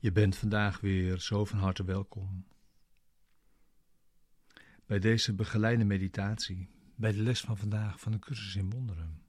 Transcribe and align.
Je 0.00 0.12
bent 0.12 0.36
vandaag 0.36 0.80
weer 0.80 1.18
zo 1.18 1.44
van 1.44 1.58
harte 1.58 1.84
welkom 1.84 2.46
bij 4.86 4.98
deze 4.98 5.34
begeleide 5.34 5.84
meditatie, 5.84 6.68
bij 6.94 7.12
de 7.12 7.22
les 7.22 7.40
van 7.40 7.56
vandaag 7.56 8.00
van 8.00 8.12
de 8.12 8.18
cursus 8.18 8.56
in 8.56 8.70
wonderen. 8.70 9.22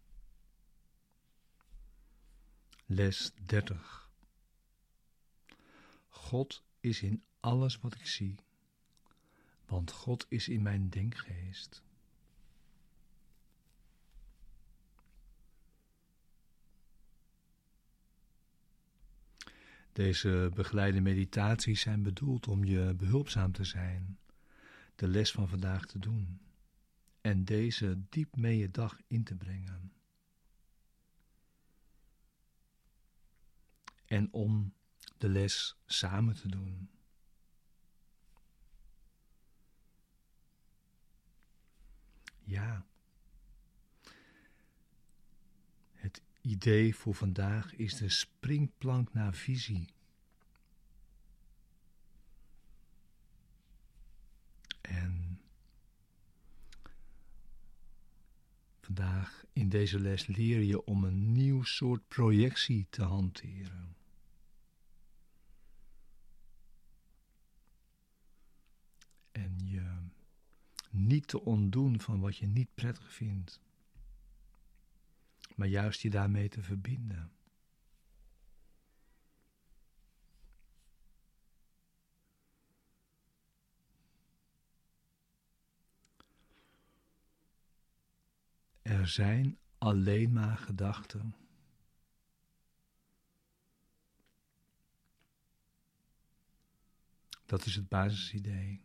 Les 2.86 3.34
30. 3.46 4.12
God 6.08 6.64
is 6.80 7.02
in 7.02 7.24
alles 7.40 7.80
wat 7.80 7.96
ik 7.96 8.06
zie, 8.06 8.36
want 9.66 9.92
God 9.92 10.26
is 10.30 10.48
in 10.48 10.62
mijn 10.62 10.90
denkgeest. 10.90 11.84
Deze 19.94 20.52
begeleide 20.54 21.02
meditaties 21.02 21.82
zijn 21.82 22.04
bedoeld 22.04 22.48
om 22.48 22.64
je 22.64 22.94
behulpzaam 22.98 23.52
te 23.52 23.64
zijn, 23.64 24.20
de 24.96 25.08
les 25.08 25.32
van 25.32 25.48
vandaag 25.48 25.86
te 25.86 26.00
doen 26.00 26.40
en 27.22 27.46
deze 27.46 28.04
diep 28.10 28.36
mee 28.36 28.58
je 28.58 28.72
dag 28.72 28.98
in 29.08 29.24
te 29.24 29.36
brengen. 29.36 29.94
En 34.06 34.34
om 34.34 34.74
de 35.18 35.30
les 35.30 35.78
samen 35.86 36.36
te 36.36 36.48
doen. 36.48 36.90
Ja. 42.44 42.91
Idee 46.42 46.96
voor 46.96 47.16
vandaag 47.16 47.76
is 47.76 47.96
de 47.96 48.10
springplank 48.10 49.14
naar 49.14 49.34
visie. 49.34 49.88
En 54.82 55.42
vandaag 58.82 59.44
in 59.54 59.70
deze 59.70 60.00
les 60.00 60.28
leer 60.28 60.62
je 60.62 60.84
om 60.84 61.04
een 61.04 61.32
nieuw 61.32 61.64
soort 61.64 62.08
projectie 62.08 62.88
te 62.90 63.04
hanteren. 63.04 63.96
En 69.32 69.58
je 69.64 70.10
niet 70.90 71.28
te 71.28 71.42
ontdoen 71.42 72.00
van 72.00 72.20
wat 72.20 72.38
je 72.38 72.48
niet 72.48 72.70
prettig 72.76 73.14
vindt 73.14 73.60
maar 75.62 75.70
juist 75.70 76.02
je 76.02 76.10
daarmee 76.10 76.50
te 76.50 76.62
verbinden. 76.62 77.32
Er 88.82 89.08
zijn 89.08 89.58
alleen 89.78 90.34
maar 90.34 90.58
gedachten. 90.58 91.36
Dat 97.46 97.66
is 97.66 97.76
het 97.76 97.90
basisidee. 97.90 98.82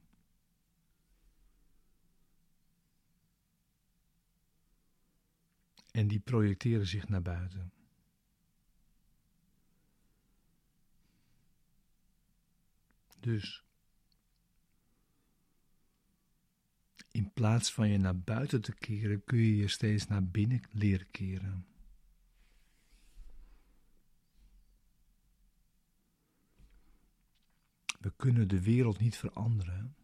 En 5.97 6.09
die 6.09 6.21
projecteren 6.21 6.87
zich 6.87 7.09
naar 7.09 7.23
buiten. 7.23 7.73
Dus 13.21 13.65
in 17.11 17.33
plaats 17.33 17.73
van 17.73 17.89
je 17.89 17.99
naar 17.99 18.19
buiten 18.19 18.63
te 18.63 18.75
keren, 18.75 19.25
kun 19.25 19.39
je 19.39 19.57
je 19.57 19.69
steeds 19.69 20.07
naar 20.07 20.25
binnen 20.25 20.63
leren 20.71 21.11
keren. 21.11 21.67
We 28.01 28.13
kunnen 28.17 28.49
de 28.49 28.63
wereld 28.63 28.99
niet 28.99 29.17
veranderen. 29.17 29.97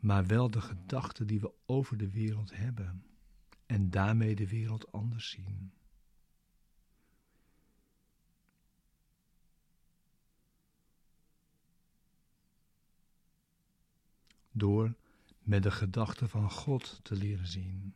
Maar 0.00 0.26
wel 0.26 0.50
de 0.50 0.60
gedachten 0.60 1.26
die 1.26 1.40
we 1.40 1.52
over 1.66 1.96
de 1.96 2.10
wereld 2.10 2.56
hebben 2.56 3.04
en 3.66 3.90
daarmee 3.90 4.34
de 4.34 4.48
wereld 4.48 4.92
anders 4.92 5.30
zien. 5.30 5.72
Door 14.52 14.94
met 15.38 15.62
de 15.62 15.70
gedachten 15.70 16.28
van 16.28 16.50
God 16.50 17.00
te 17.02 17.16
leren 17.16 17.46
zien, 17.46 17.94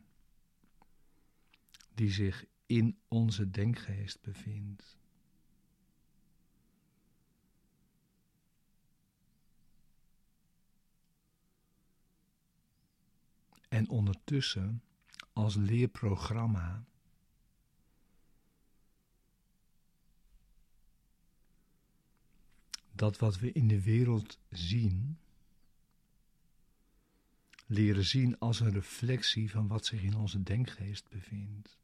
die 1.93 2.11
zich 2.11 2.45
in 2.65 2.99
onze 3.07 3.49
denkgeest 3.49 4.21
bevindt. 4.21 4.97
En 13.69 13.89
ondertussen 13.89 14.83
als 15.33 15.55
leerprogramma 15.55 16.85
dat 22.91 23.17
wat 23.17 23.39
we 23.39 23.51
in 23.51 23.67
de 23.67 23.81
wereld 23.81 24.39
zien, 24.49 25.17
leren 27.65 28.05
zien 28.05 28.39
als 28.39 28.59
een 28.59 28.71
reflectie 28.71 29.51
van 29.51 29.67
wat 29.67 29.85
zich 29.85 30.01
in 30.01 30.15
onze 30.15 30.43
denkgeest 30.43 31.09
bevindt. 31.09 31.77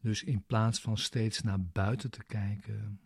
Dus 0.00 0.22
in 0.22 0.44
plaats 0.44 0.80
van 0.80 0.98
steeds 0.98 1.42
naar 1.42 1.62
buiten 1.62 2.10
te 2.10 2.24
kijken, 2.24 3.00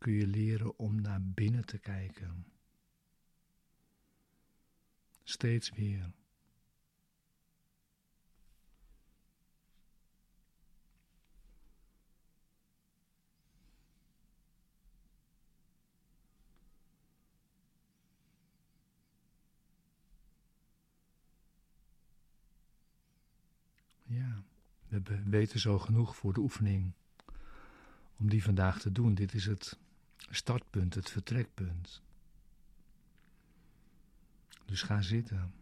kun 0.00 0.12
je 0.12 0.26
leren 0.26 0.78
om 0.78 1.00
naar 1.00 1.22
binnen 1.22 1.66
te 1.66 1.78
kijken. 1.78 2.44
Steeds 5.22 5.70
weer. 5.70 6.12
Ja, 24.02 24.44
we 24.88 25.22
weten 25.24 25.60
zo 25.60 25.78
genoeg 25.78 26.16
voor 26.16 26.32
de 26.32 26.40
oefening 26.40 26.92
om 28.16 28.28
die 28.28 28.42
vandaag 28.42 28.80
te 28.80 28.92
doen. 28.92 29.14
Dit 29.14 29.34
is 29.34 29.46
het 29.46 29.78
startpunt, 30.28 30.94
het 30.94 31.10
vertrekpunt. 31.10 32.02
Dus 34.64 34.82
ga 34.82 35.02
zitten. 35.02 35.52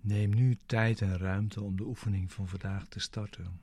Neem 0.00 0.34
nu 0.34 0.56
tijd 0.66 1.00
en 1.00 1.18
ruimte 1.18 1.62
om 1.62 1.76
de 1.76 1.84
oefening 1.84 2.32
van 2.32 2.48
vandaag 2.48 2.86
te 2.86 3.00
starten. 3.00 3.60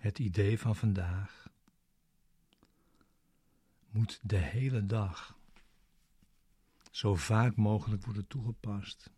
Het 0.00 0.18
idee 0.18 0.58
van 0.58 0.76
vandaag 0.76 1.48
moet 3.90 4.20
de 4.22 4.36
hele 4.36 4.86
dag 4.86 5.38
zo 6.90 7.14
vaak 7.14 7.56
mogelijk 7.56 8.04
worden 8.04 8.26
toegepast. 8.26 9.10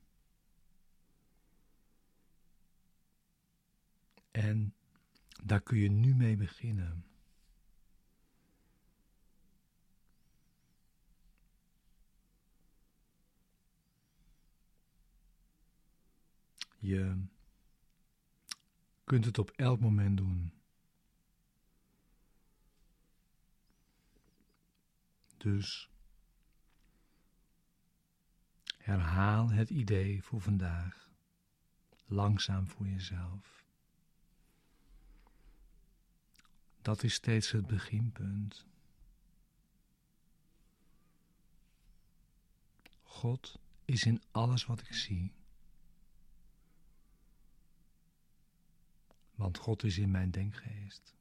En 4.31 4.75
daar 5.43 5.61
kun 5.61 5.79
je 5.79 5.91
nu 5.91 6.15
mee 6.15 6.37
beginnen. 6.37 7.07
Je 16.79 17.25
kunt 19.05 19.25
het 19.25 19.39
op 19.39 19.51
elk 19.51 19.81
moment 19.81 20.17
doen. 20.17 20.62
Dus 25.43 25.91
Herhaal 28.79 29.51
het 29.51 29.71
idee 29.71 30.23
voor 30.23 30.41
vandaag. 30.41 31.11
Langzaam 32.07 32.69
voor 32.69 32.87
jezelf. 32.87 33.65
Dat 36.83 37.03
is 37.03 37.15
steeds 37.15 37.51
het 37.51 37.67
beginpunt. 37.67 38.67
God 43.03 43.59
is 43.85 44.05
in 44.05 44.23
alles 44.31 44.67
wat 44.67 44.81
ik 44.81 44.95
zie. 44.95 45.33
Want 49.35 49.59
God 49.59 49.83
is 49.83 49.99
in 49.99 50.11
mijn 50.11 50.31
denkgeest. 50.31 51.15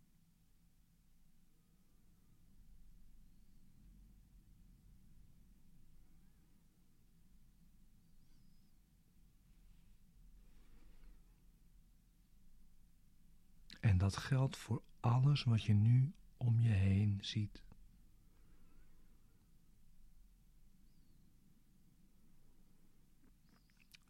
En 13.81 13.97
dat 13.97 14.17
geldt 14.17 14.57
voor 14.57 14.81
alles 14.99 15.43
wat 15.43 15.63
je 15.63 15.73
nu 15.73 16.13
om 16.37 16.59
je 16.59 16.69
heen 16.69 17.17
ziet. 17.21 17.63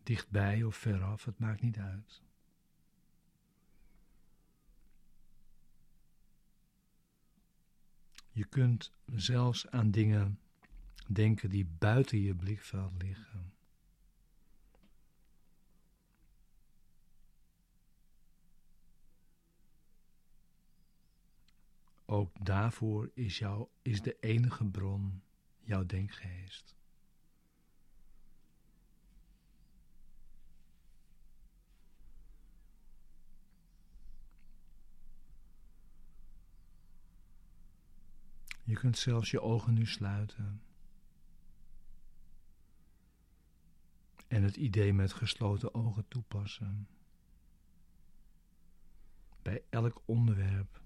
Dichtbij 0.03 0.63
of 0.63 0.75
veraf, 0.75 1.25
het 1.25 1.39
maakt 1.39 1.61
niet 1.61 1.77
uit. 1.77 2.21
Je 8.31 8.45
kunt 8.45 8.91
zelfs 9.05 9.67
aan 9.67 9.91
dingen 9.91 10.39
denken 11.07 11.49
die 11.49 11.65
buiten 11.65 12.21
je 12.21 12.35
blikveld 12.35 13.01
liggen. 13.01 13.30
Ook 22.11 22.45
daarvoor 22.45 23.11
is, 23.13 23.37
jou, 23.37 23.67
is 23.81 24.01
de 24.01 24.19
enige 24.19 24.65
bron 24.65 25.23
jouw 25.59 25.85
denkgeest. 25.85 26.75
Je 38.63 38.73
kunt 38.73 38.97
zelfs 38.97 39.31
je 39.31 39.41
ogen 39.41 39.73
nu 39.73 39.85
sluiten. 39.85 40.61
En 44.27 44.43
het 44.43 44.55
idee 44.55 44.93
met 44.93 45.13
gesloten 45.13 45.73
ogen 45.73 46.07
toepassen. 46.07 46.87
Bij 49.41 49.63
elk 49.69 50.01
onderwerp 50.05 50.81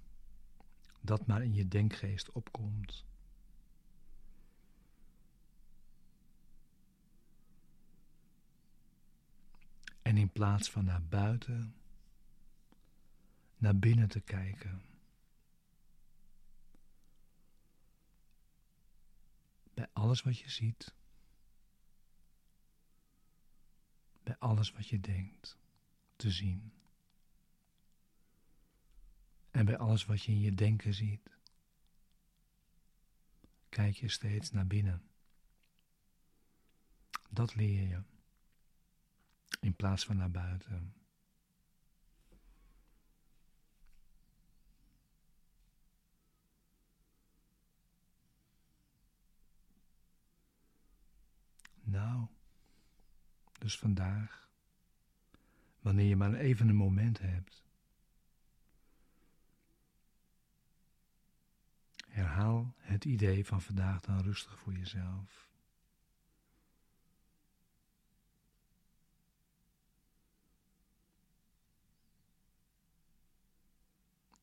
dat 1.06 1.28
maar 1.28 1.44
in 1.44 1.54
je 1.54 1.68
denkgeest 1.68 2.32
opkomt. 2.32 3.06
En 10.02 10.18
in 10.18 10.32
plaats 10.32 10.72
van 10.72 10.86
naar 10.86 11.04
buiten, 11.04 11.76
naar 13.58 13.78
binnen 13.78 14.08
te 14.08 14.22
kijken. 14.22 14.82
Bij 19.74 19.90
alles 19.94 20.22
wat 20.22 20.40
je 20.40 20.50
ziet. 20.50 20.94
Bij 24.24 24.38
alles 24.40 24.72
wat 24.72 24.88
je 24.88 25.00
denkt 25.00 25.58
te 26.16 26.32
zien. 26.32 26.75
En 29.56 29.66
bij 29.66 29.78
alles 29.78 30.06
wat 30.06 30.24
je 30.24 30.32
in 30.32 30.40
je 30.40 30.54
denken 30.54 30.94
ziet, 30.94 31.30
kijk 33.70 33.96
je 33.96 34.10
steeds 34.10 34.52
naar 34.52 34.68
binnen. 34.68 35.04
Dat 37.30 37.56
leer 37.56 37.88
je 37.88 38.02
in 39.60 39.76
plaats 39.76 40.06
van 40.06 40.18
naar 40.18 40.32
buiten. 40.32 40.94
Nou, 51.84 52.28
dus 53.60 53.78
vandaag, 53.78 54.50
wanneer 55.80 56.08
je 56.08 56.16
maar 56.16 56.34
even 56.34 56.68
een 56.68 56.76
moment 56.76 57.20
hebt, 57.20 57.65
Herhaal 62.16 62.74
het 62.78 63.06
idee 63.06 63.46
van 63.46 63.62
vandaag 63.62 64.02
dan 64.02 64.22
rustig 64.22 64.60
voor 64.60 64.74
jezelf. 64.74 65.50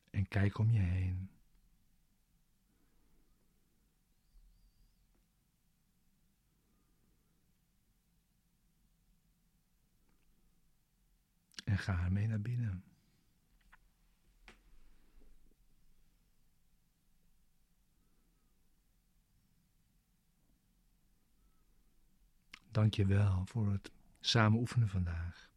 En 0.09 0.27
kijk 0.27 0.57
om 0.57 0.71
je 0.71 0.79
heen. 0.79 1.29
En 11.63 11.77
ga 11.77 12.03
ermee 12.03 12.27
naar 12.27 12.41
binnen. 12.41 12.92
Dank 22.73 22.93
je 22.93 23.05
wel 23.05 23.41
voor 23.45 23.71
het 23.71 23.91
samen 24.19 24.59
oefenen 24.59 24.89
vandaag. 24.89 25.49